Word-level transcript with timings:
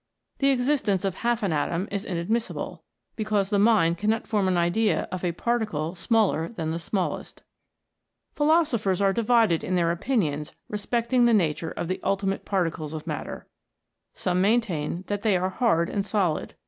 The 0.39 0.49
existence 0.49 1.05
of 1.05 1.13
half 1.13 1.43
an 1.43 1.53
atom 1.53 1.87
is 1.91 2.05
inadmissible, 2.05 2.83
because 3.15 3.51
the 3.51 3.59
mind 3.59 3.99
cannot 3.99 4.25
form 4.25 4.47
an 4.47 4.57
idea 4.57 5.07
of 5.11 5.23
a 5.23 5.31
particle 5.31 5.93
smaller 5.93 6.49
than 6.49 6.71
the 6.71 6.79
smallest. 6.79 7.43
Philosophers 8.33 8.99
are 8.99 9.13
divided 9.13 9.63
in 9.63 9.75
their 9.75 9.91
opinions 9.91 10.53
re 10.69 10.79
specting 10.79 11.27
the 11.27 11.35
nature 11.35 11.69
of 11.69 11.87
the 11.87 11.99
ultimate 12.03 12.45
particles 12.45 12.93
of 12.93 13.05
mat 13.05 13.27
ter: 13.27 13.47
some 14.15 14.41
maintain 14.41 15.03
that 15.05 15.21
they 15.21 15.37
are 15.37 15.49
hard 15.51 15.87
and 15.87 16.03
solid, 16.03 16.07
F 16.07 16.07
66 16.07 16.13
A 16.15 16.27
LITTLE 16.29 16.47
BIT. 16.47 16.59